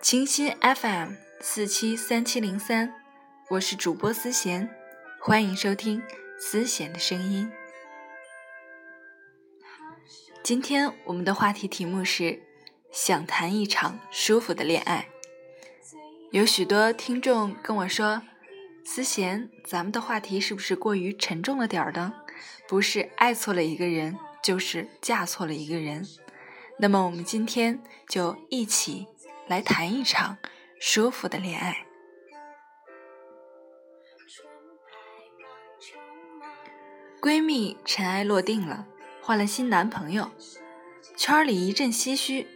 [0.00, 2.90] 清新 FM 四七三七零三，
[3.50, 4.70] 我是主播思贤，
[5.20, 6.02] 欢迎收听
[6.38, 7.52] 思贤的声音。
[10.42, 12.40] 今天我们的话题题目是
[12.90, 15.06] 想谈一场舒服的恋爱。
[16.30, 18.22] 有许多听众跟我说，
[18.82, 22.14] 思贤，咱们的话题是不是过于沉重了点儿呢？
[22.66, 26.06] 不是爱错了一个人，就是嫁错了一个人。
[26.78, 29.06] 那么我们今天就一起。
[29.50, 30.38] 来谈一场
[30.78, 31.84] 舒服的恋爱。
[37.20, 38.86] 闺蜜尘埃落定了，
[39.20, 40.30] 换了新男朋友，
[41.16, 42.46] 圈里一阵唏嘘。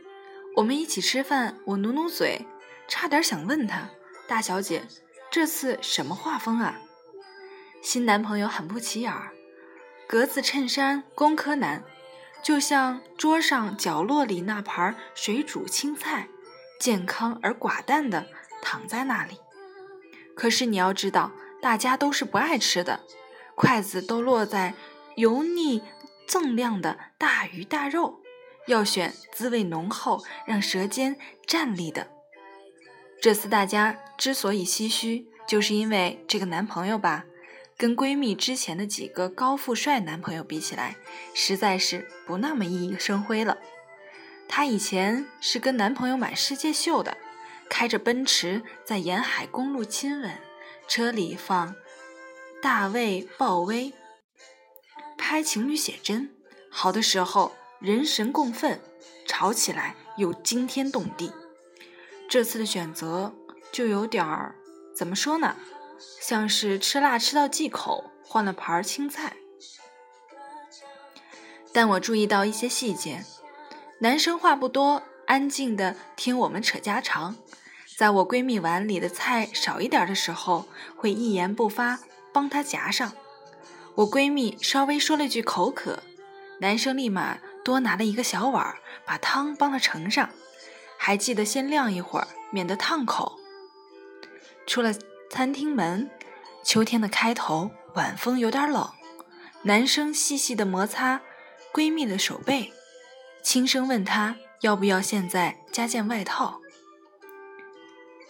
[0.55, 2.47] 我们一起吃饭，我努努嘴，
[2.87, 3.91] 差点想问她
[4.29, 4.85] ：“大小姐，
[5.33, 6.81] 这次什么画风啊？”
[7.83, 9.33] 新男朋友很不起眼儿，
[10.07, 11.83] 格子衬衫，工科男，
[12.41, 16.29] 就像桌上角落里那盘水煮青菜。
[16.79, 18.27] 健康而寡淡的
[18.63, 19.39] 躺在那里，
[20.35, 23.01] 可是你要知道，大家都是不爱吃的，
[23.55, 24.75] 筷子都落在
[25.17, 25.83] 油腻
[26.29, 28.21] 锃亮的大鱼大肉，
[28.67, 32.09] 要选滋味浓厚、让舌尖站立的。
[33.21, 37.25] 这次大家之所以唏嘘，就是因为这个男朋友吧，
[37.79, 40.97] 跟闺蜜之前的几个高富帅男朋友比起来，
[41.33, 43.59] 实在是不那么熠熠生辉了。
[44.57, 47.17] 她以前是跟男朋友满世界秀的，
[47.69, 50.39] 开着奔驰在沿海公路亲吻，
[50.87, 51.75] 车里放
[52.63, 53.93] 大卫鲍威，
[55.19, 56.33] 拍情侣写真，
[56.71, 58.81] 好的时候人神共愤，
[59.27, 61.33] 吵起来又惊天动地。
[62.31, 63.35] 这次的选择
[63.73, 64.55] 就有点儿
[64.95, 65.57] 怎么说呢，
[66.21, 69.37] 像是吃辣吃到忌口，换了盘青菜。
[71.73, 73.25] 但我注意到一些细节。
[74.05, 77.37] 男生话不多，安静的听我们扯家常。
[77.97, 83.15] 在我闺蜜碗里的菜少一点的时候，会一言不发帮她夹上。
[83.95, 86.03] 我闺蜜稍微说了句口渴，
[86.61, 90.29] 男生立马多拿了一个小碗，把汤帮她盛上，
[90.99, 93.41] 还记得先晾一会儿，免得烫口。
[94.67, 94.93] 出了
[95.31, 96.11] 餐厅门，
[96.63, 98.87] 秋天的开头，晚风有点冷，
[99.63, 101.23] 男生细细的摩擦
[101.73, 102.71] 闺蜜的手背。
[103.45, 106.63] 轻声问她要不要现在加件外套，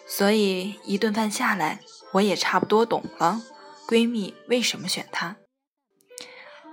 [0.08, 1.80] 所以一顿饭下来，
[2.14, 3.41] 我也差不多懂了
[3.86, 5.36] 闺蜜为什么选他。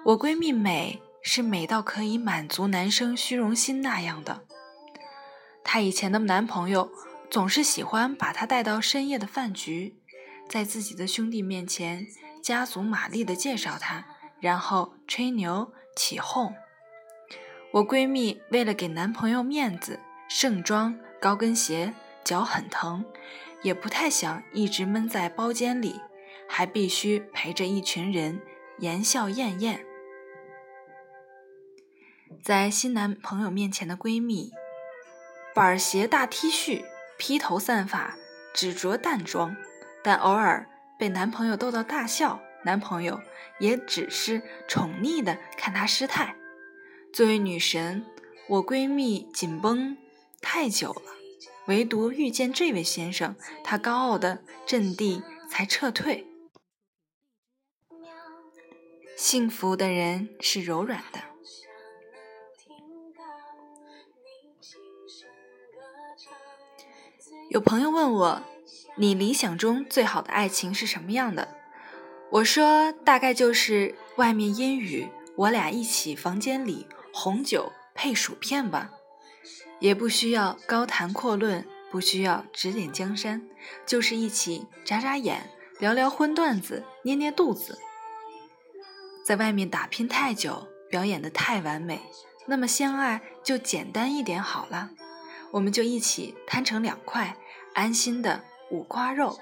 [0.03, 4.44] 我闺蜜美是美到可以满足男生虚荣心那样的。
[5.63, 6.91] 她以前的男朋友
[7.30, 10.01] 总是喜欢把她带到深夜的饭局，
[10.50, 12.07] 在自己的兄弟面前
[12.41, 14.06] 加足马力的介绍她，
[14.40, 16.56] 然后吹牛起哄。
[17.74, 23.06] 我闺蜜为了给男朋友面子，盛装高跟鞋，脚很疼，
[23.62, 26.02] 也不太想一直闷在包间里，
[26.50, 28.42] 还必须陪着一群人
[28.80, 29.86] 言笑晏晏。
[32.44, 34.52] 在新男朋友面前的闺蜜，
[35.56, 36.84] 板鞋大 T 恤，
[37.18, 38.18] 披头散发，
[38.54, 39.56] 只着淡妆，
[40.04, 40.68] 但偶尔
[41.00, 43.22] 被男朋友逗到大笑，男朋友
[43.60, 46.36] 也只是宠溺的看她失态。
[47.14, 48.06] 作为女神，
[48.48, 49.98] 我闺蜜紧绷
[50.42, 51.02] 太久了，
[51.68, 53.36] 唯独遇见这位先生，
[53.66, 56.26] 她高傲的阵地才撤退。
[59.18, 61.20] 幸福的人是柔软的。
[67.50, 68.44] 有朋友问我，
[68.96, 71.56] 你理想中最好的爱情是什么样的？
[72.32, 76.88] 我说，大概就是外面阴雨，我俩一起房间里。
[77.14, 78.92] 红酒配薯片吧，
[79.80, 83.48] 也不需要高谈阔论，不需要指点江山，
[83.86, 85.50] 就是一起眨眨眼，
[85.80, 87.80] 聊聊荤段子，捏捏肚子。
[89.26, 92.02] 在外面打拼太久，表演的太完美，
[92.48, 94.92] 那么相爱就简单一点好了，
[95.52, 97.38] 我们就一起摊成两块，
[97.74, 99.40] 安心的五花肉。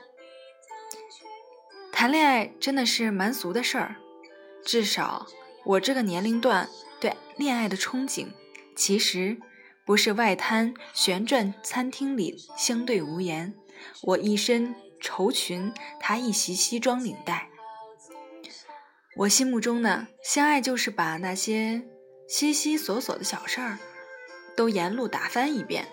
[1.91, 3.95] 谈恋爱真的是蛮俗的事儿，
[4.65, 5.27] 至少
[5.65, 6.67] 我这个年龄段。
[6.99, 8.27] 对恋爱的憧憬，
[8.75, 9.37] 其实
[9.85, 13.53] 不是外滩旋转餐厅里相对无言。
[14.01, 17.49] 我一身绸裙，他一袭西装领带。
[19.15, 21.81] 我心目中呢，相爱就是把那些
[22.27, 23.79] 稀稀索索的小事儿
[24.55, 25.87] 都沿路打翻一遍。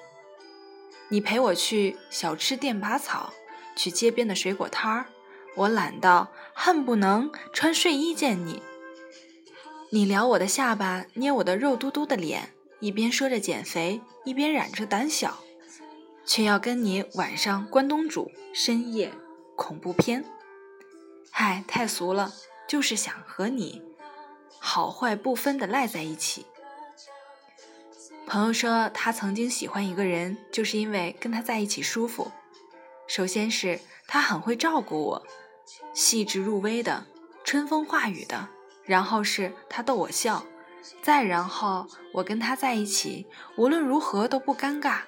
[1.08, 3.32] 你陪我去小吃店拔草，
[3.76, 5.06] 去街边的水果摊儿，
[5.54, 8.60] 我懒到恨不能穿睡衣见你。
[9.90, 12.50] 你撩我的下巴，捏我的肉嘟嘟的脸，
[12.80, 15.38] 一边说着减肥，一边染着胆小。
[16.24, 19.12] 却要跟你晚上关东煮、深夜
[19.54, 20.24] 恐怖片。
[21.30, 22.32] 嗨，太俗了，
[22.66, 23.80] 就是想和你
[24.58, 26.46] 好坏不分的赖在一起。
[28.26, 32.32] 朋友说，他曾经喜欢一个人，就是因为跟他在一起舒服。
[33.06, 33.78] 首先是
[34.08, 35.26] 他很会照顾我，
[35.94, 37.06] 细致入微的，
[37.44, 38.48] 春风化雨的；
[38.86, 40.44] 然后是他逗我笑，
[41.02, 45.00] 再然后我跟他在一起，无论如何都不尴尬，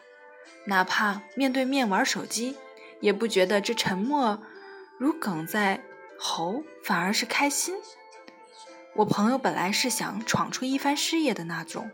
[0.66, 2.56] 哪怕面对面玩手机，
[3.00, 4.42] 也不觉得这沉默
[4.98, 5.82] 如梗在
[6.18, 7.76] 喉，反而是开心。
[8.96, 11.90] 我朋友本来是想闯出一番事业的那种。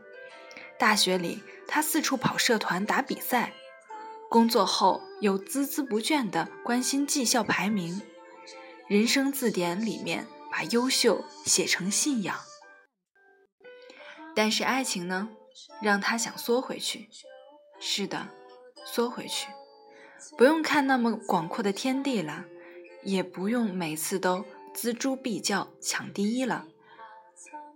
[0.79, 3.51] 大学里，他四处跑社团打比赛；
[4.31, 8.01] 工作后，又孜孜不倦地关心绩效排名。
[8.89, 12.39] 人生字典里面把优秀写成信仰。
[14.37, 15.31] 但是爱情呢，
[15.83, 17.09] 让他想缩回去。
[17.81, 18.29] 是的，
[18.87, 19.49] 缩回去，
[20.39, 22.45] 不用看那么广阔的天地了，
[23.03, 26.67] 也不用每次都锱铢必较抢第一了，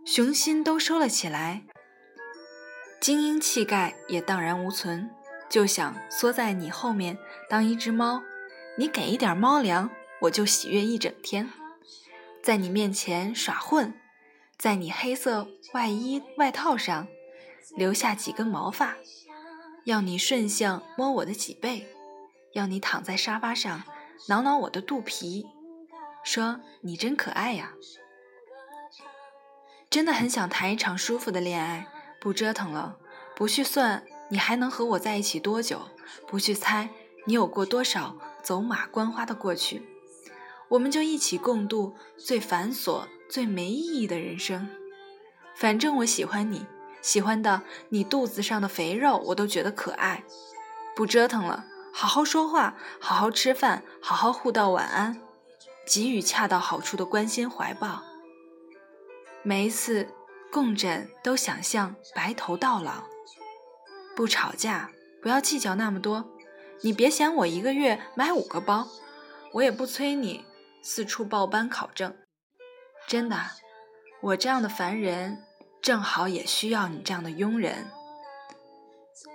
[0.06, 1.64] 雄心都收了起来。
[3.00, 5.10] 精英气概也荡然无存，
[5.48, 7.18] 就想缩在你后面
[7.50, 8.22] 当一只猫，
[8.76, 9.90] 你给一点猫粮，
[10.20, 11.50] 我就喜悦一整天。
[12.42, 13.94] 在你面前耍混，
[14.56, 17.06] 在你黑色外衣外套上
[17.76, 18.96] 留下几根毛发，
[19.84, 21.86] 要你顺向摸我的脊背，
[22.52, 23.84] 要你躺在沙发上
[24.28, 25.46] 挠挠我的肚皮，
[26.22, 27.72] 说你真可爱呀。
[29.90, 31.86] 真的很想谈一场舒服的恋爱。
[32.20, 32.98] 不折腾了，
[33.36, 35.82] 不去算你还能和我在一起多久，
[36.26, 36.88] 不去猜
[37.26, 39.86] 你有过多少走马观花的过去，
[40.68, 44.68] 我们就一起共度最繁琐、最没意义的人生。
[45.54, 46.66] 反正我喜欢你，
[47.02, 50.24] 喜欢的你肚子上的肥肉我都觉得可爱。
[50.94, 55.20] 不折腾了，好好说话，好好吃饭，好好互道晚安，
[55.86, 58.02] 给予恰到好处的关心怀抱。
[59.42, 60.08] 每一次。
[60.50, 63.04] 共枕都想象白头到老，
[64.16, 66.26] 不吵架，不要计较那么多。
[66.80, 68.88] 你别嫌我一个月买五个包，
[69.52, 70.46] 我也不催你
[70.82, 72.16] 四处报班考证。
[73.06, 73.36] 真的，
[74.20, 75.44] 我这样的凡人
[75.80, 77.90] 正好也需要你这样的庸人。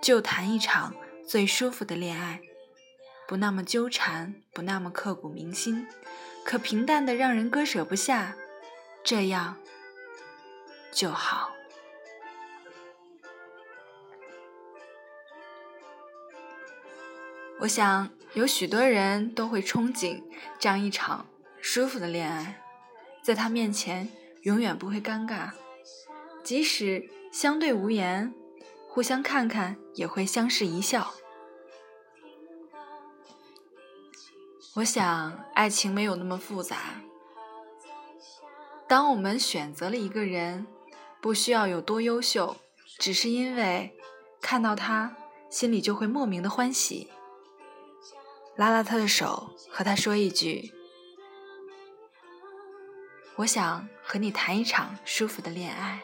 [0.02, 0.96] 就谈一场
[1.28, 2.42] 最舒服的恋爱，
[3.28, 5.88] 不那么纠缠，不那么刻骨铭心，
[6.46, 8.36] 可平淡的让人割舍不下。
[9.04, 9.58] 这样。
[10.92, 11.52] 就好。
[17.60, 20.22] 我想有许多人都会憧憬
[20.60, 21.26] 这样一场
[21.66, 22.62] 舒服的恋爱，
[23.22, 24.10] 在他面前
[24.42, 25.52] 永远不会尴尬，
[26.44, 28.36] 即使相对无言，
[28.90, 31.14] 互相看看也会相视一笑。
[34.74, 37.02] 我想爱情没有那么复杂，
[38.86, 40.68] 当我们选择了一个人。
[41.22, 42.58] 不需要有多优秀，
[43.00, 43.98] 只是因为
[44.42, 45.16] 看到他，
[45.50, 47.08] 心里就会莫名的欢喜。
[48.58, 50.74] 拉拉他的手，和他说一句
[53.36, 56.02] ：“我想和你谈一场舒服的恋爱。”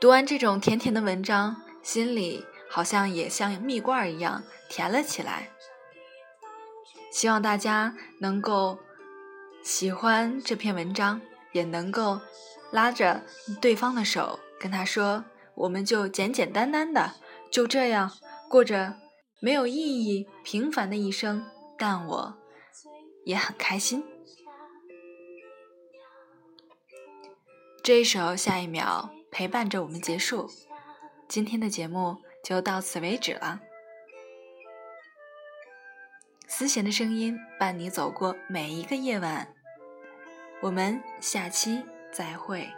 [0.00, 5.50] 读完这种甜甜的文章，心里好像也像蜜罐一样甜了起来。
[7.12, 8.78] 希望大家能够
[9.62, 11.20] 喜欢这篇文章，
[11.52, 12.18] 也能够
[12.70, 13.22] 拉着
[13.60, 15.24] 对方的手，跟他说
[15.54, 17.16] ：“我们就简简单单的
[17.50, 18.10] 就这样
[18.48, 18.94] 过着
[19.40, 21.44] 没有意义、平凡的一生，
[21.78, 22.38] 但我
[23.24, 24.04] 也很开心。”
[27.82, 30.48] 这一首下一秒陪伴着我们结束，
[31.26, 33.60] 今天的节目就到此为止了。
[36.46, 39.54] 思贤的声音伴你走过每一个夜晚，
[40.60, 41.82] 我们下期
[42.12, 42.68] 再会。